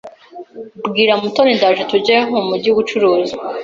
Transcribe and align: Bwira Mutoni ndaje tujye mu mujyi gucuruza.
Bwira 0.89 1.13
Mutoni 1.21 1.53
ndaje 1.59 1.83
tujye 1.91 2.15
mu 2.31 2.39
mujyi 2.47 2.69
gucuruza. 2.77 3.35